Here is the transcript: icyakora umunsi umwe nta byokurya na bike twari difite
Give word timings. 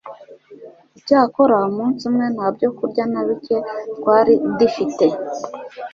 icyakora 0.99 1.55
umunsi 1.69 2.01
umwe 2.09 2.25
nta 2.35 2.47
byokurya 2.55 3.03
na 3.13 3.21
bike 3.27 3.57
twari 3.97 4.33
difite 4.59 5.05